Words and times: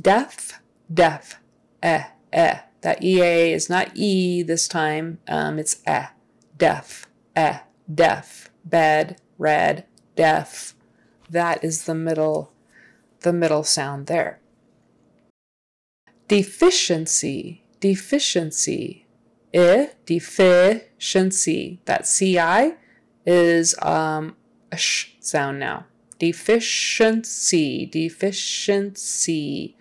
Deaf, 0.00 0.60
deaf, 0.92 1.40
eh, 1.82 2.04
eh. 2.32 2.60
That 2.80 3.02
EA 3.02 3.52
is 3.52 3.68
not 3.68 3.90
E 3.94 4.42
this 4.42 4.68
time, 4.68 5.18
um, 5.26 5.58
it's 5.58 5.82
eh. 5.86 6.06
Deaf, 6.56 7.06
eh, 7.34 7.60
deaf, 7.92 8.50
bed, 8.64 9.20
red, 9.36 9.84
deaf. 10.14 10.74
That 11.28 11.62
is 11.64 11.84
the 11.84 11.94
middle, 11.94 12.52
the 13.20 13.32
middle 13.32 13.64
sound 13.64 14.06
there. 14.06 14.40
Deficiency, 16.28 17.64
deficiency, 17.80 19.06
I, 19.54 19.90
deficiency. 20.06 21.80
That 21.84 22.02
CI 22.02 22.74
is 23.26 23.74
um, 23.82 24.36
a 24.70 24.76
sh 24.76 25.16
sound 25.20 25.58
now. 25.58 25.86
Deficiency, 26.18 27.86
deficiency. 27.86 29.76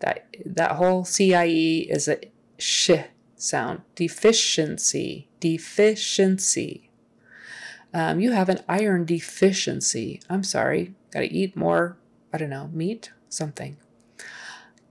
That 0.00 0.26
that 0.44 0.72
whole 0.72 1.04
CIE 1.04 1.86
is 1.88 2.08
a 2.08 2.18
sh 2.58 2.90
sound. 3.36 3.82
Deficiency, 3.94 5.28
deficiency. 5.40 6.90
Um, 7.94 8.20
you 8.20 8.32
have 8.32 8.48
an 8.48 8.60
iron 8.68 9.04
deficiency. 9.04 10.20
I'm 10.28 10.42
sorry. 10.42 10.94
Got 11.12 11.20
to 11.20 11.32
eat 11.32 11.56
more, 11.56 11.96
I 12.32 12.38
don't 12.38 12.50
know, 12.50 12.68
meat, 12.72 13.10
something. 13.28 13.76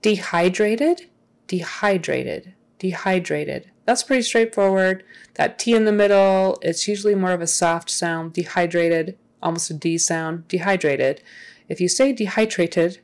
Dehydrated, 0.02 1.08
dehydrated, 1.46 2.54
dehydrated. 2.78 3.70
That's 3.84 4.02
pretty 4.02 4.22
straightforward. 4.22 5.04
That 5.34 5.58
T 5.58 5.74
in 5.74 5.84
the 5.84 5.92
middle, 5.92 6.58
it's 6.62 6.88
usually 6.88 7.14
more 7.14 7.32
of 7.32 7.40
a 7.40 7.46
soft 7.46 7.90
sound. 7.90 8.32
Dehydrated, 8.32 9.16
almost 9.46 9.70
a 9.70 9.74
D 9.74 9.96
sound. 9.96 10.46
Dehydrated. 10.48 11.22
If 11.68 11.80
you 11.80 11.88
say 11.88 12.12
dehydrated, 12.12 12.98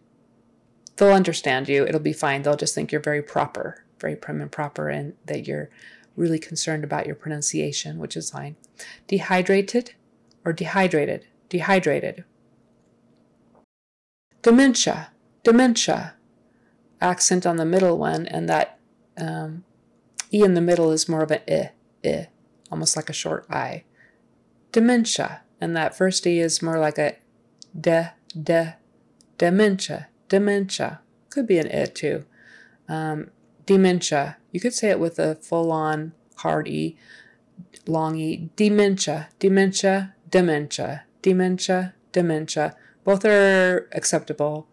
they'll 0.97 1.13
understand 1.13 1.69
you. 1.69 1.87
It'll 1.87 2.01
be 2.01 2.13
fine. 2.13 2.43
They'll 2.43 2.57
just 2.57 2.75
think 2.75 2.93
you're 2.93 3.01
very 3.01 3.23
proper, 3.23 3.85
very 4.01 4.17
prim 4.17 4.41
and 4.41 4.53
proper, 4.53 4.89
and 4.89 5.15
that 5.27 5.47
you're 5.47 5.71
really 6.17 6.39
concerned 6.39 6.85
about 6.85 7.07
your 7.07 7.15
pronunciation, 7.15 7.99
which 7.99 8.17
is 8.17 8.31
fine. 8.31 8.57
Dehydrated 9.07 9.95
or 10.45 10.53
dehydrated, 10.53 11.27
dehydrated. 11.49 12.25
Dementia, 14.43 15.13
dementia. 15.45 16.15
Accent 17.01 17.47
on 17.47 17.57
the 17.57 17.65
middle 17.65 17.99
one, 17.99 18.27
and 18.27 18.49
that 18.49 18.79
um, 19.17 19.65
E 20.33 20.43
in 20.43 20.55
the 20.55 20.61
middle 20.61 20.93
is 20.93 21.09
more 21.09 21.23
of 21.23 21.31
an 21.31 21.41
I, 21.49 21.71
I, 22.05 22.29
almost 22.71 22.97
like 22.97 23.11
a 23.11 23.13
short 23.13 23.47
I. 23.51 23.85
Dementia, 24.71 25.42
and 25.63 25.77
that 25.77 25.97
first 25.97 26.27
E 26.27 26.41
is 26.41 26.61
more 26.61 26.81
like 26.81 26.99
a 26.99 27.15
de, 27.81 28.13
de, 28.35 28.75
dementia, 29.39 30.09
dementia. 30.29 31.01
Could 31.31 31.47
be 31.47 31.59
an 31.59 31.71
I 31.73 31.85
too. 31.85 32.25
Um, 32.89 33.31
dementia. 33.65 34.39
You 34.51 34.59
could 34.59 34.75
say 34.75 34.91
it 34.91 34.99
with 34.99 35.21
a 35.21 35.37
full 35.37 35.71
on 35.71 36.15
hard 36.39 36.67
E, 36.67 36.97
long 37.87 38.19
E. 38.19 38.51
Dementia, 38.57 39.29
dementia, 39.39 40.17
dementia, 40.29 41.05
dementia, 41.23 41.95
dementia. 42.11 42.77
Both 43.05 43.25
are 43.25 43.89
acceptable. 43.93 44.67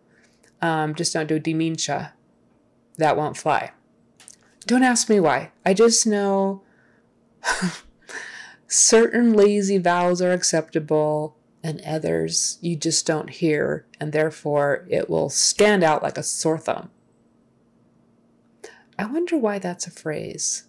Um, 0.60 0.96
just 0.96 1.14
don't 1.14 1.28
do 1.28 1.38
dementia. 1.38 2.14
That 2.98 3.16
won't 3.16 3.38
fly. 3.38 3.74
Don't 4.66 4.84
ask 4.84 5.08
me 5.08 5.20
why. 5.20 5.52
I 5.64 5.76
just 5.76 6.08
know 6.08 6.64
certain 8.70 9.34
lazy 9.34 9.78
vowels 9.78 10.22
are 10.22 10.32
acceptable 10.32 11.36
and 11.62 11.82
others 11.86 12.58
you 12.62 12.76
just 12.76 13.06
don't 13.06 13.30
hear, 13.30 13.86
and 14.00 14.14
therefore 14.14 14.86
it 14.90 15.10
will 15.10 15.30
stand 15.30 15.84
out 15.84 16.02
like 16.02 16.18
a 16.18 16.24
sore 16.24 16.58
thumb. 16.58 16.90
I 18.98 19.06
wonder 19.06 19.38
why 19.38 19.60
that's 19.60 19.88
a 19.88 19.92
phrase. 19.92 20.64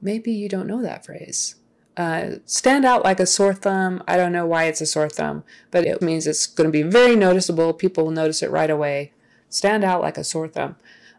Maybe 0.00 0.32
you 0.32 0.48
don't 0.48 0.66
know 0.66 0.82
that 0.82 1.04
phrase. 1.04 1.56
Uh, 1.96 2.36
stand 2.46 2.86
out 2.86 3.04
like 3.04 3.20
a 3.20 3.26
sore 3.26 3.54
thumb. 3.54 4.02
I 4.08 4.16
don't 4.16 4.32
know 4.32 4.46
why 4.46 4.64
it's 4.64 4.80
a 4.80 4.86
sore 4.86 5.10
thumb, 5.10 5.44
but 5.70 5.84
it 5.84 6.00
means 6.00 6.26
it's 6.26 6.46
going 6.46 6.68
to 6.68 6.72
be 6.72 6.82
very 6.82 7.14
noticeable. 7.14 7.74
People 7.74 8.04
will 8.04 8.12
notice 8.12 8.42
it 8.42 8.50
right 8.50 8.70
away. 8.70 9.12
Stand 9.50 9.84
out 9.84 10.00
like 10.00 10.16
a 10.16 10.24
sore 10.24 10.48
thumb. 10.48 10.76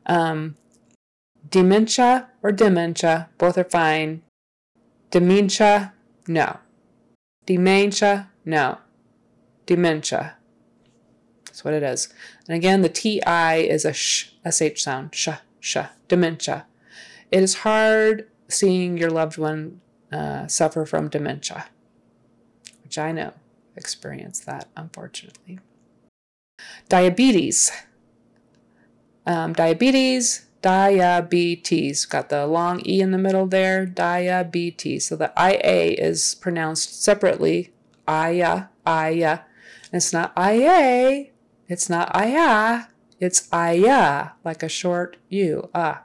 Um, 0.08 0.58
Dementia 1.50 2.30
or 2.42 2.52
dementia, 2.52 3.30
both 3.38 3.58
are 3.58 3.64
fine. 3.64 4.24
Dementia, 5.12 5.94
no. 6.28 6.58
Dementia, 7.46 8.30
no. 8.46 8.78
Dementia. 9.66 10.36
That's 11.46 11.64
what 11.64 11.74
it 11.74 11.84
is. 11.84 12.12
And 12.48 12.56
again, 12.56 12.82
the 12.82 12.90
TI 12.90 13.70
is 13.70 13.86
a 13.86 13.94
sh, 13.94 14.32
sh 14.50 14.82
sound. 14.82 15.14
Sh, 15.14 15.30
sh. 15.60 15.78
Dementia. 16.08 16.66
It 17.32 17.44
is 17.44 17.56
hard 17.56 18.28
seeing 18.48 18.98
your 18.98 19.10
loved 19.10 19.38
one 19.38 19.82
uh, 20.12 20.48
suffer 20.48 20.86
from 20.86 21.10
dementia, 21.10 21.66
which 22.84 22.98
I 22.98 23.12
know 23.12 23.34
experienced 23.76 24.46
that, 24.46 24.68
unfortunately. 24.76 25.60
Diabetes. 26.90 27.72
Um, 29.26 29.54
diabetes, 29.54 30.43
diabetes. 30.64 32.06
Got 32.06 32.30
the 32.30 32.48
long 32.48 32.82
E 32.88 33.02
in 33.02 33.12
the 33.12 33.20
middle 33.20 33.46
there, 33.46 33.86
diabetes. 33.86 35.06
So 35.06 35.16
the 35.16 35.32
IA 35.38 35.94
is 35.94 36.34
pronounced 36.34 37.04
separately, 37.04 37.72
Aya, 38.08 38.66
Aya. 38.88 39.40
It's 39.92 40.12
not 40.12 40.34
Ia, 40.36 41.28
it's 41.68 41.88
not 41.88 42.10
Aya, 42.16 42.88
it's 43.20 43.48
Aya, 43.54 44.32
like 44.44 44.64
a 44.64 44.70
short 44.70 45.18
U. 45.30 45.70
Ah. 45.76 46.04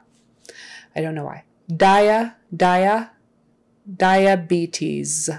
I 0.95 1.01
don't 1.01 1.15
know 1.15 1.25
why. 1.25 1.45
Dia, 1.67 2.35
dia, 2.55 3.11
diabetes. 3.89 5.29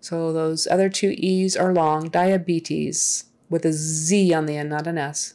So 0.00 0.32
those 0.32 0.66
other 0.66 0.88
two 0.88 1.14
E's 1.18 1.56
are 1.56 1.72
long, 1.72 2.08
diabetes, 2.08 3.26
with 3.50 3.64
a 3.64 3.72
Z 3.72 4.32
on 4.32 4.46
the 4.46 4.56
end, 4.56 4.70
not 4.70 4.86
an 4.86 4.98
S. 4.98 5.34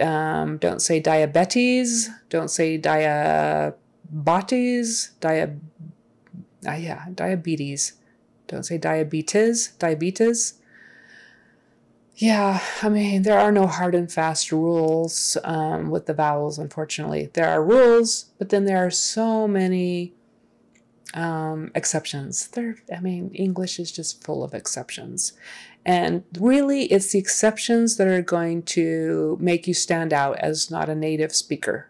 Um, 0.00 0.58
don't 0.58 0.80
say 0.80 1.00
diabetes. 1.00 2.10
Don't 2.28 2.50
say 2.50 2.76
diabetes. 2.78 3.76
Dia, 5.20 5.56
uh, 6.66 6.72
yeah, 6.72 7.06
diabetes. 7.14 7.94
Don't 8.46 8.64
say 8.64 8.78
diabetes. 8.78 9.72
Diabetes. 9.78 10.54
Yeah, 12.16 12.60
I 12.82 12.88
mean, 12.88 13.22
there 13.22 13.38
are 13.38 13.52
no 13.52 13.68
hard 13.68 13.94
and 13.94 14.10
fast 14.10 14.50
rules 14.50 15.36
um, 15.44 15.88
with 15.88 16.06
the 16.06 16.14
vowels, 16.14 16.58
unfortunately. 16.58 17.30
There 17.32 17.48
are 17.48 17.62
rules, 17.62 18.24
but 18.38 18.48
then 18.48 18.64
there 18.64 18.84
are 18.84 18.90
so 18.90 19.46
many 19.46 20.14
um, 21.14 21.70
exceptions. 21.76 22.48
There, 22.48 22.74
I 22.94 22.98
mean, 22.98 23.30
English 23.34 23.78
is 23.78 23.92
just 23.92 24.24
full 24.24 24.42
of 24.42 24.52
exceptions. 24.52 25.32
And 25.88 26.24
really, 26.38 26.82
it's 26.84 27.12
the 27.12 27.18
exceptions 27.18 27.96
that 27.96 28.06
are 28.06 28.20
going 28.20 28.62
to 28.64 29.38
make 29.40 29.66
you 29.66 29.72
stand 29.72 30.12
out 30.12 30.36
as 30.38 30.70
not 30.70 30.90
a 30.90 30.94
native 30.94 31.34
speaker. 31.34 31.88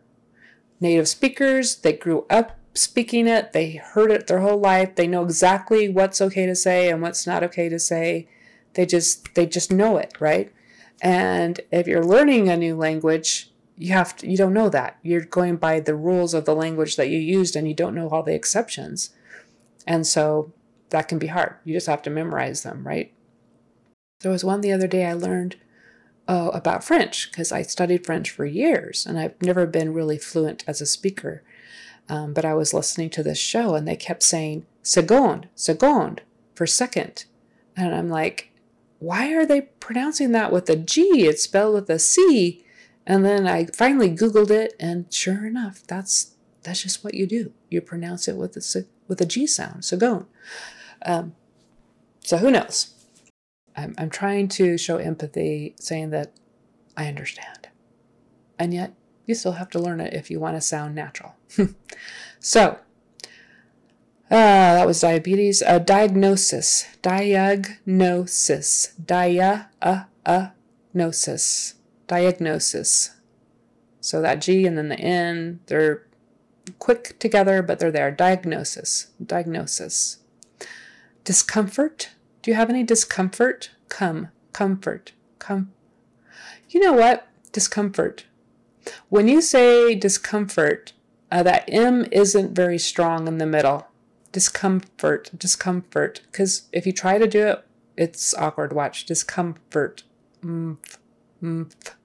Native 0.80 1.08
speakers, 1.08 1.74
they 1.74 1.94
grew 1.94 2.24
up 2.30 2.56
speaking 2.74 3.26
it, 3.26 3.52
they 3.52 3.72
heard 3.72 4.12
it 4.12 4.28
their 4.28 4.38
whole 4.38 4.60
life, 4.60 4.94
they 4.94 5.08
know 5.08 5.24
exactly 5.24 5.88
what's 5.88 6.20
okay 6.20 6.46
to 6.46 6.54
say 6.54 6.88
and 6.88 7.02
what's 7.02 7.26
not 7.26 7.42
okay 7.42 7.68
to 7.68 7.80
say. 7.80 8.28
They 8.74 8.86
just 8.86 9.34
they 9.34 9.46
just 9.46 9.72
know 9.72 9.96
it, 9.96 10.12
right? 10.20 10.52
And 11.02 11.60
if 11.72 11.88
you're 11.88 12.04
learning 12.04 12.48
a 12.48 12.56
new 12.56 12.76
language, 12.76 13.50
you 13.76 13.94
have 13.94 14.14
to, 14.18 14.30
you 14.30 14.36
don't 14.36 14.54
know 14.54 14.68
that. 14.68 14.98
You're 15.02 15.24
going 15.24 15.56
by 15.56 15.80
the 15.80 15.96
rules 15.96 16.34
of 16.34 16.44
the 16.44 16.54
language 16.54 16.94
that 16.94 17.08
you 17.08 17.18
used 17.18 17.56
and 17.56 17.66
you 17.66 17.74
don't 17.74 17.96
know 17.96 18.08
all 18.10 18.22
the 18.22 18.32
exceptions. 18.32 19.10
And 19.88 20.06
so 20.06 20.52
that 20.90 21.08
can 21.08 21.18
be 21.18 21.26
hard. 21.26 21.56
You 21.64 21.74
just 21.74 21.88
have 21.88 22.02
to 22.02 22.10
memorize 22.10 22.62
them, 22.62 22.86
right? 22.86 23.12
There 24.20 24.32
was 24.32 24.44
one 24.44 24.60
the 24.60 24.72
other 24.72 24.88
day 24.88 25.06
I 25.06 25.12
learned 25.12 25.56
uh, 26.26 26.50
about 26.52 26.84
French 26.84 27.30
because 27.30 27.52
I 27.52 27.62
studied 27.62 28.04
French 28.04 28.30
for 28.30 28.44
years 28.44 29.06
and 29.06 29.18
I've 29.18 29.40
never 29.40 29.66
been 29.66 29.94
really 29.94 30.18
fluent 30.18 30.64
as 30.66 30.80
a 30.80 30.86
speaker. 30.86 31.42
Um, 32.08 32.32
but 32.32 32.44
I 32.44 32.54
was 32.54 32.74
listening 32.74 33.10
to 33.10 33.22
this 33.22 33.38
show 33.38 33.74
and 33.74 33.86
they 33.86 33.96
kept 33.96 34.22
saying 34.22 34.66
seconde, 34.82 35.48
seconde 35.54 36.22
for 36.54 36.66
second. 36.66 37.26
And 37.76 37.94
I'm 37.94 38.08
like, 38.08 38.50
why 38.98 39.32
are 39.34 39.46
they 39.46 39.62
pronouncing 39.62 40.32
that 40.32 40.50
with 40.50 40.68
a 40.68 40.76
G? 40.76 41.26
It's 41.26 41.44
spelled 41.44 41.74
with 41.74 41.90
a 41.90 41.98
C. 41.98 42.64
And 43.06 43.24
then 43.24 43.46
I 43.46 43.66
finally 43.66 44.10
Googled 44.10 44.50
it, 44.50 44.74
and 44.78 45.10
sure 45.12 45.46
enough, 45.46 45.82
that's 45.86 46.34
that's 46.62 46.82
just 46.82 47.02
what 47.02 47.14
you 47.14 47.26
do. 47.26 47.52
You 47.70 47.80
pronounce 47.80 48.28
it 48.28 48.36
with 48.36 48.56
a 48.56 48.84
with 49.06 49.20
a 49.20 49.24
G 49.24 49.46
sound, 49.46 49.84
seconde. 49.84 50.26
Um, 51.06 51.34
so 52.22 52.36
who 52.38 52.50
knows? 52.50 52.97
I'm, 53.78 53.94
I'm 53.96 54.10
trying 54.10 54.48
to 54.48 54.76
show 54.76 54.96
empathy, 54.96 55.74
saying 55.78 56.10
that 56.10 56.32
I 56.96 57.06
understand. 57.06 57.68
And 58.58 58.74
yet, 58.74 58.94
you 59.24 59.34
still 59.34 59.52
have 59.52 59.70
to 59.70 59.78
learn 59.78 60.00
it 60.00 60.14
if 60.14 60.30
you 60.30 60.40
want 60.40 60.56
to 60.56 60.60
sound 60.60 60.94
natural. 60.96 61.36
so, 62.40 62.78
uh, 64.30 64.74
that 64.74 64.86
was 64.86 65.00
diabetes. 65.00 65.62
Uh, 65.62 65.78
diagnosis. 65.78 66.86
Diagnosis. 67.02 68.94
Dia, 69.04 69.70
uh, 69.80 70.04
uh, 70.26 70.48
gnosis. 70.92 71.74
Diagnosis. 72.08 73.10
So 74.00 74.20
that 74.20 74.40
G 74.40 74.66
and 74.66 74.76
then 74.76 74.88
the 74.88 74.98
N, 74.98 75.60
they're 75.66 76.06
quick 76.78 77.18
together, 77.20 77.62
but 77.62 77.78
they're 77.78 77.92
there. 77.92 78.10
Diagnosis. 78.10 79.08
Diagnosis. 79.24 80.18
Discomfort. 81.22 82.10
Do 82.48 82.52
you 82.52 82.56
have 82.56 82.70
any 82.70 82.82
discomfort? 82.82 83.72
Come. 83.90 84.28
Comfort. 84.54 85.12
Come. 85.38 85.70
You 86.70 86.80
know 86.80 86.94
what? 86.94 87.28
Discomfort. 87.52 88.24
When 89.10 89.28
you 89.28 89.42
say 89.42 89.94
discomfort, 89.94 90.94
uh, 91.30 91.42
that 91.42 91.68
M 91.68 92.06
isn't 92.10 92.54
very 92.54 92.78
strong 92.78 93.28
in 93.28 93.36
the 93.36 93.44
middle. 93.44 93.88
Discomfort, 94.32 95.30
discomfort. 95.36 96.22
Because 96.32 96.62
if 96.72 96.86
you 96.86 96.92
try 96.92 97.18
to 97.18 97.26
do 97.26 97.48
it, 97.48 97.66
it's 97.98 98.32
awkward. 98.32 98.72
Watch. 98.72 99.04
Discomfort. 99.04 100.04
Mph, 100.42 100.96
mph. 101.42 101.96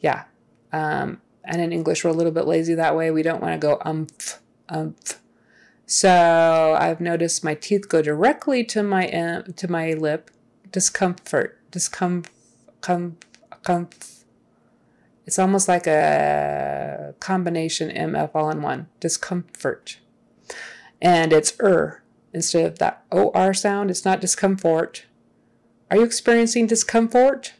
Yeah. 0.00 0.24
Um, 0.72 1.20
and 1.44 1.60
in 1.60 1.74
English, 1.74 2.04
we're 2.04 2.10
a 2.10 2.14
little 2.14 2.32
bit 2.32 2.46
lazy 2.46 2.72
that 2.72 2.96
way. 2.96 3.10
We 3.10 3.22
don't 3.22 3.42
want 3.42 3.52
to 3.52 3.66
go 3.66 3.82
umph, 3.84 4.40
umph. 4.70 5.20
So 5.90 6.76
I've 6.78 7.00
noticed 7.00 7.42
my 7.42 7.54
teeth 7.54 7.88
go 7.88 8.02
directly 8.02 8.62
to 8.64 8.82
my 8.82 9.08
uh, 9.08 9.42
to 9.56 9.68
my 9.68 9.94
lip. 9.94 10.30
Discomfort, 10.70 11.58
discomfort, 11.70 12.30
com, 12.82 13.16
com, 13.62 13.88
it's 15.28 15.38
almost 15.38 15.66
like 15.66 15.86
a 15.86 17.14
combination 17.20 17.90
MF 17.90 18.30
all 18.34 18.50
in 18.50 18.60
one. 18.60 18.88
Discomfort. 19.00 19.98
And 21.00 21.32
it's 21.32 21.54
er 21.58 22.02
instead 22.34 22.66
of 22.66 22.78
that 22.80 23.04
OR 23.10 23.54
sound. 23.54 23.90
It's 23.90 24.04
not 24.04 24.20
discomfort. 24.20 25.06
Are 25.90 25.96
you 25.96 26.04
experiencing 26.04 26.66
discomfort? 26.66 27.54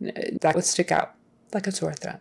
That 0.00 0.54
would 0.54 0.64
stick 0.64 0.92
out 0.92 1.14
like 1.52 1.66
a 1.66 1.72
sore 1.72 1.94
throat. 1.94 2.20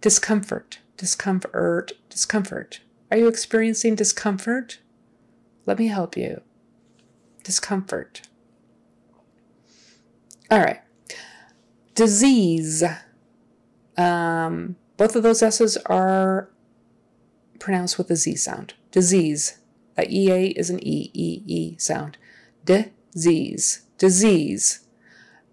Discomfort, 0.00 0.78
discomfort, 0.96 1.92
discomfort. 2.08 2.80
Are 3.10 3.16
you 3.16 3.28
experiencing 3.28 3.94
discomfort? 3.94 4.80
Let 5.66 5.78
me 5.78 5.86
help 5.86 6.16
you. 6.16 6.42
Discomfort. 7.42 8.22
All 10.50 10.60
right. 10.60 10.80
Disease. 11.94 12.84
Um, 13.96 14.76
both 14.96 15.16
of 15.16 15.22
those 15.22 15.42
S's 15.42 15.76
are 15.86 16.50
pronounced 17.58 17.98
with 17.98 18.10
a 18.10 18.16
Z 18.16 18.36
sound. 18.36 18.74
Disease. 18.90 19.58
That 19.96 20.10
EA 20.10 20.48
is 20.50 20.70
an 20.70 20.78
E, 20.86 21.10
E, 21.12 21.42
E 21.46 21.78
sound. 21.78 22.18
Disease. 22.64 23.82
Disease. 23.96 24.86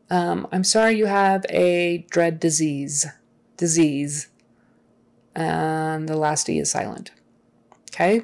Um, 0.10 0.48
I'm 0.52 0.64
sorry 0.64 0.98
you 0.98 1.08
have 1.08 1.46
a 1.50 2.06
dread 2.10 2.40
disease. 2.40 3.06
Disease. 3.58 4.28
And 5.34 6.08
the 6.08 6.18
last 6.18 6.50
E 6.50 6.60
is 6.60 6.72
silent. 6.72 7.12
Okay? 7.96 8.24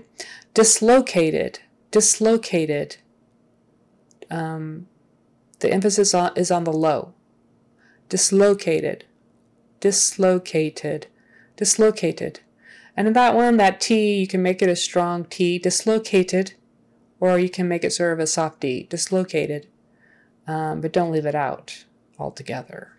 Dislocated. 0.54 1.60
Dislocated. 1.90 2.98
Um, 4.30 4.88
the 5.60 5.72
emphasis 5.72 6.14
on, 6.14 6.32
is 6.36 6.52
on 6.52 6.66
the 6.66 6.74
low. 6.74 7.14
Dislocated 8.10 9.06
dislocated, 9.82 11.08
dislocated. 11.58 12.40
And 12.96 13.08
in 13.08 13.14
that 13.14 13.36
one, 13.36 13.58
that 13.58 13.82
T, 13.82 14.16
you 14.16 14.28
can 14.28 14.42
make 14.42 14.62
it 14.62 14.70
a 14.70 14.76
strong 14.76 15.26
T, 15.26 15.60
dislocated, 15.60 16.54
or 17.20 17.38
you 17.38 17.50
can 17.50 17.68
make 17.68 17.84
it 17.84 17.92
sort 17.92 18.14
of 18.14 18.20
a 18.20 18.28
soft 18.28 18.62
D, 18.62 18.84
dislocated. 18.90 19.68
Um, 20.48 20.82
but 20.82 20.94
don't 20.94 21.12
leave 21.12 21.26
it 21.26 21.36
out 21.36 21.86
altogether. 22.18 22.94